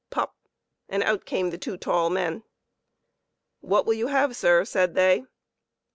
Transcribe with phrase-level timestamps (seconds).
[0.09, 0.35] pop!
[0.89, 2.41] and out came the two tall men.
[3.59, 5.25] "What will you have, sir?" said they.